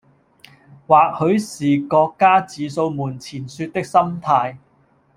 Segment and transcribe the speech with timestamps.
[0.87, 0.97] 或
[1.29, 4.57] 許是各家自掃門前雪的心態